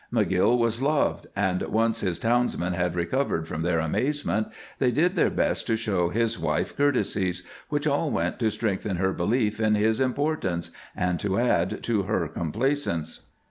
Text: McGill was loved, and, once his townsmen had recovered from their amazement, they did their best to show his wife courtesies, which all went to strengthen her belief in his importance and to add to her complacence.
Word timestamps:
McGill 0.11 0.57
was 0.57 0.81
loved, 0.81 1.27
and, 1.35 1.61
once 1.61 1.99
his 2.01 2.17
townsmen 2.17 2.73
had 2.73 2.95
recovered 2.95 3.47
from 3.47 3.61
their 3.61 3.77
amazement, 3.77 4.47
they 4.79 4.89
did 4.89 5.13
their 5.13 5.29
best 5.29 5.67
to 5.67 5.75
show 5.75 6.09
his 6.09 6.39
wife 6.39 6.75
courtesies, 6.75 7.43
which 7.69 7.85
all 7.85 8.09
went 8.09 8.39
to 8.39 8.49
strengthen 8.49 8.97
her 8.97 9.13
belief 9.13 9.59
in 9.59 9.75
his 9.75 9.99
importance 9.99 10.71
and 10.95 11.19
to 11.19 11.37
add 11.37 11.83
to 11.83 12.01
her 12.01 12.27
complacence. 12.27 13.27